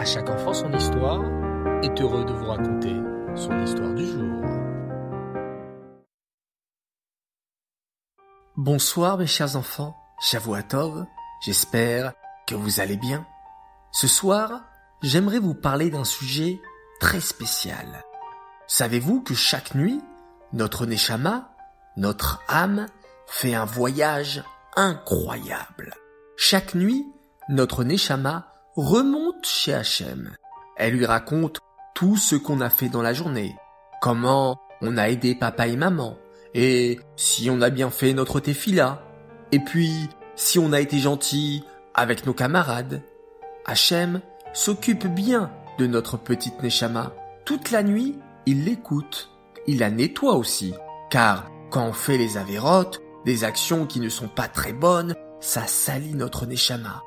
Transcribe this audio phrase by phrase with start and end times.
[0.00, 1.22] À chaque enfant son histoire
[1.82, 2.96] est heureux de vous raconter
[3.36, 4.40] son histoire du jour.
[8.56, 11.04] Bonsoir mes chers enfants, Shavuatov,
[11.42, 12.14] j'espère
[12.46, 13.26] que vous allez bien.
[13.92, 14.62] Ce soir,
[15.02, 16.62] j'aimerais vous parler d'un sujet
[16.98, 18.02] très spécial.
[18.68, 20.00] Savez-vous que chaque nuit,
[20.54, 21.50] notre Neshama,
[21.98, 22.86] notre âme,
[23.26, 24.42] fait un voyage
[24.76, 25.92] incroyable?
[26.38, 27.06] Chaque nuit,
[27.50, 28.46] notre Neshama
[28.76, 30.30] remonte chez Hachem.
[30.76, 31.60] Elle lui raconte
[31.94, 33.56] tout ce qu'on a fait dans la journée,
[34.00, 36.16] comment on a aidé papa et maman,
[36.54, 39.02] et si on a bien fait notre tefila,
[39.52, 41.64] et puis si on a été gentil
[41.94, 43.02] avec nos camarades.
[43.66, 44.20] Hachem
[44.52, 47.12] s'occupe bien de notre petite Neshama.
[47.44, 49.30] Toute la nuit, il l'écoute.
[49.66, 50.72] Il la nettoie aussi,
[51.10, 55.66] car quand on fait les avérotes, des actions qui ne sont pas très bonnes, ça
[55.66, 57.02] salit notre Neshama.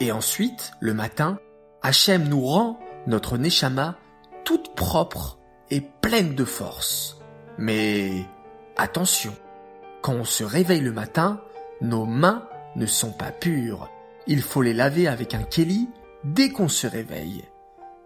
[0.00, 1.38] Et ensuite, le matin,
[1.82, 2.78] Hachem nous rend
[3.08, 3.96] notre Neshama
[4.44, 5.38] toute propre
[5.70, 7.18] et pleine de force.
[7.58, 8.24] Mais
[8.76, 9.34] attention,
[10.00, 11.40] quand on se réveille le matin,
[11.80, 13.90] nos mains ne sont pas pures.
[14.28, 15.88] Il faut les laver avec un keli
[16.22, 17.44] dès qu'on se réveille.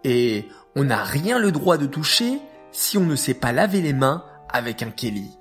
[0.03, 2.39] Et on n'a rien le droit de toucher
[2.71, 5.37] si on ne sait pas laver les mains avec un keli.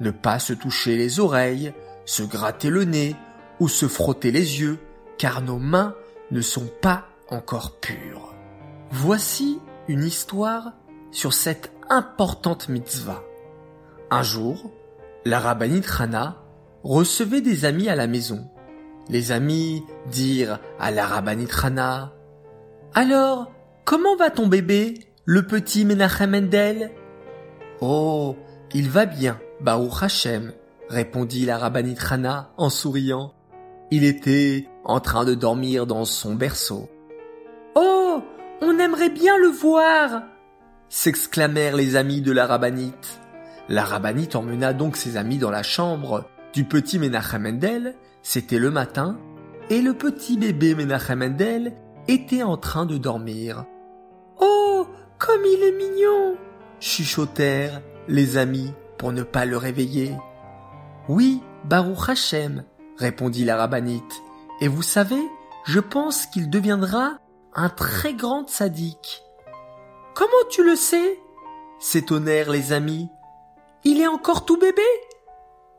[0.00, 1.72] Ne pas se toucher les oreilles,
[2.04, 3.14] se gratter le nez
[3.60, 4.78] ou se frotter les yeux,
[5.18, 5.94] car nos mains
[6.32, 8.34] ne sont pas encore pures.
[8.90, 10.72] Voici une histoire
[11.10, 13.22] sur cette importante mitzvah.
[14.10, 14.70] Un jour,
[15.24, 15.90] la rabbinite
[16.82, 18.48] recevait des amis à la maison.
[19.08, 21.52] Les amis dirent à la rabbinite
[22.94, 23.52] Alors,
[23.84, 26.92] comment va ton bébé, le petit Menachem Mendel?
[27.80, 28.36] Oh,
[28.72, 30.52] il va bien, Baruch Hashem,
[30.88, 32.04] répondit la rabbinite
[32.56, 33.32] en souriant.
[33.90, 36.88] Il était en train de dormir dans son berceau.
[38.86, 40.22] Aimerait bien le voir
[40.88, 43.20] s'exclamèrent les amis de la rabbinite.
[43.68, 48.70] La rabbinite emmena donc ses amis dans la chambre du petit Menachem Mendel, c'était le
[48.70, 49.18] matin,
[49.70, 51.72] et le petit bébé Menachem Mendel
[52.06, 53.64] était en train de dormir.
[54.38, 54.86] Oh,
[55.18, 56.36] comme il est mignon
[56.78, 60.14] chuchotèrent les amis pour ne pas le réveiller.
[61.08, 62.62] Oui, Baruch Hashem,
[62.98, 64.22] répondit la rabbinite.
[64.60, 65.26] Et vous savez,
[65.64, 67.18] je pense qu'il deviendra
[67.56, 69.22] un très grand sadique.
[70.14, 71.18] Comment tu le sais?
[71.80, 73.08] S'étonnèrent les amis.
[73.82, 74.82] Il est encore tout bébé?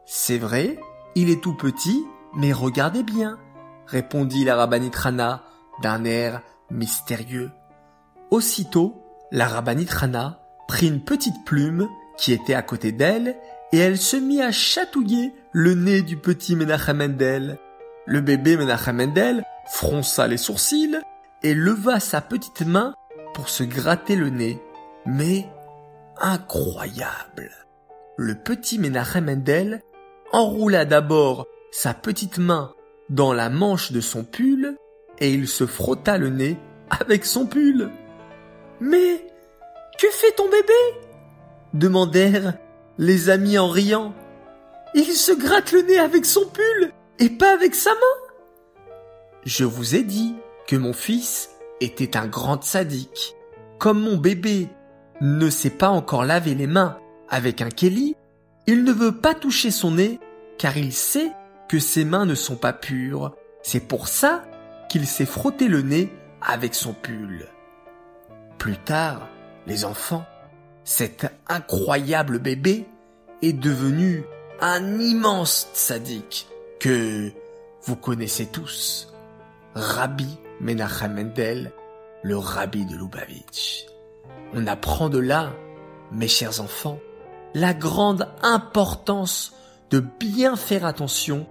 [0.05, 0.79] C'est vrai,
[1.13, 3.37] il est tout petit, mais regardez bien,
[3.85, 5.43] répondit la rabbinite Rana
[5.83, 7.51] d'un air mystérieux.
[8.31, 11.87] Aussitôt, la rabbinite Rana prit une petite plume
[12.17, 13.37] qui était à côté d'elle
[13.71, 17.59] et elle se mit à chatouiller le nez du petit Menachem Mendel.
[18.07, 20.97] Le bébé Menachem Mendel fronça les sourcils
[21.43, 22.93] et leva sa petite main
[23.33, 24.59] pour se gratter le nez.
[25.05, 25.47] Mais
[26.19, 27.51] incroyable
[28.17, 29.81] Le petit Menachem Mendel
[30.31, 32.73] enroula d'abord sa petite main
[33.09, 34.75] dans la manche de son pull
[35.19, 36.57] et il se frotta le nez
[36.89, 37.89] avec son pull.
[38.79, 39.25] Mais
[39.99, 40.73] que fait ton bébé?
[41.73, 42.53] demandèrent
[42.97, 44.13] les amis en riant.
[44.93, 48.31] Il se gratte le nez avec son pull et pas avec sa main.
[49.45, 50.35] Je vous ai dit
[50.67, 51.49] que mon fils
[51.81, 53.35] était un grand sadique.
[53.79, 54.69] Comme mon bébé
[55.21, 56.97] ne sait pas encore laver les mains
[57.29, 58.15] avec un Kelly,
[58.67, 60.19] il ne veut pas toucher son nez
[60.57, 61.31] car il sait
[61.69, 63.35] que ses mains ne sont pas pures.
[63.63, 64.43] C'est pour ça
[64.89, 66.11] qu'il s'est frotté le nez
[66.41, 67.47] avec son pull.
[68.57, 69.27] Plus tard,
[69.65, 70.25] les enfants
[70.87, 72.85] cet incroyable bébé
[73.41, 74.23] est devenu
[74.61, 76.47] un immense sadique
[76.79, 77.29] que
[77.83, 79.13] vous connaissez tous.
[79.75, 81.71] Rabbi Menachem Mendel,
[82.23, 83.85] le rabbi de Lubavitch.
[84.53, 85.53] On apprend de là,
[86.11, 86.99] mes chers enfants,
[87.53, 89.53] la grande importance
[89.89, 91.47] de bien faire attention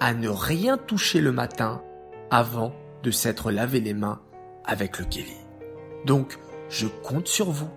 [0.00, 1.82] à ne rien toucher le matin
[2.30, 4.20] avant de s'être lavé les mains
[4.64, 5.36] avec le Kelly.
[6.04, 6.38] Donc,
[6.68, 7.70] je compte sur vous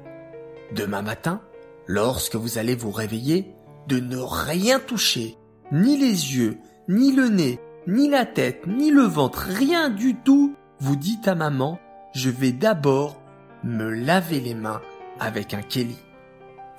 [0.75, 1.41] Demain matin,
[1.87, 3.55] lorsque vous allez vous réveiller,
[3.87, 5.35] de ne rien toucher,
[5.71, 6.57] ni les yeux,
[6.87, 11.35] ni le nez, ni la tête, ni le ventre, rien du tout, vous dites à
[11.35, 11.79] maman,
[12.13, 13.17] je vais d'abord
[13.63, 14.81] me laver les mains
[15.19, 15.97] avec un Kelly.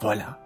[0.01, 0.39] Voilà.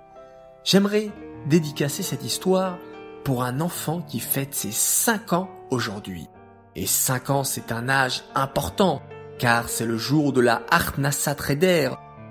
[0.64, 1.10] J'aimerais
[1.46, 2.78] dédicacer cette histoire
[3.22, 6.28] pour un enfant qui fête ses 5 ans aujourd'hui.
[6.74, 9.02] Et 5 ans, c'est un âge important,
[9.38, 11.90] car c'est le jour de la Artnassa Trader,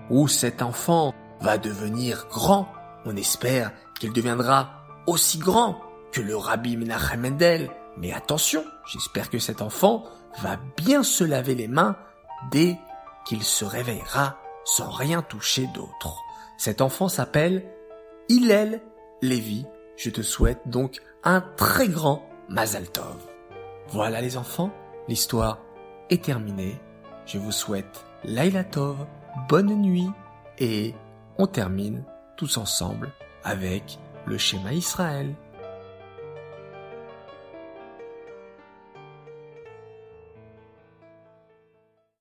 [0.10, 2.68] où cet enfant va devenir grand.
[3.06, 5.80] On espère qu'il deviendra aussi grand
[6.12, 7.72] que le rabbi Menachem Mendel.
[7.98, 10.04] Mais attention, j'espère que cet enfant
[10.42, 11.96] va bien se laver les mains
[12.52, 12.78] dès
[13.26, 16.22] qu'il se réveillera sans rien toucher d'autre.
[16.58, 17.66] Cet enfant s'appelle
[18.30, 18.82] Hillel
[19.22, 19.66] Lévi.
[19.98, 23.18] Je te souhaite donc un très grand Mazal Tov.
[23.90, 24.72] Voilà les enfants,
[25.08, 25.60] l'histoire
[26.10, 26.80] est terminée.
[27.26, 29.06] Je vous souhaite Laila Tov,
[29.48, 30.10] bonne nuit
[30.60, 30.94] et
[31.38, 32.04] on termine
[32.38, 33.12] tous ensemble
[33.44, 35.34] avec le schéma Israël.